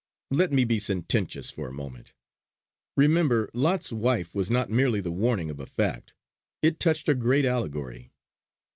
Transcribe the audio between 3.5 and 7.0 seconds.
Lot's wife' was not merely the warning of a fact; it